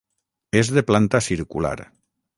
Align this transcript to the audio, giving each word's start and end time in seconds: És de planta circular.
És 0.61 0.71
de 0.77 0.83
planta 0.89 1.23
circular. 1.29 1.77